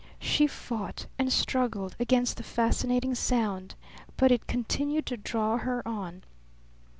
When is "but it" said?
4.17-4.47